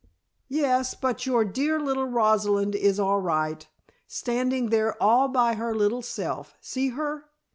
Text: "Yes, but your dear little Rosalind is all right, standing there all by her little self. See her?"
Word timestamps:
"Yes, 0.49 0.95
but 0.95 1.27
your 1.27 1.45
dear 1.45 1.79
little 1.79 2.07
Rosalind 2.07 2.73
is 2.73 2.99
all 2.99 3.19
right, 3.19 3.67
standing 4.07 4.69
there 4.69 4.99
all 4.99 5.27
by 5.27 5.53
her 5.53 5.75
little 5.75 6.01
self. 6.01 6.55
See 6.59 6.87
her?" 6.89 7.25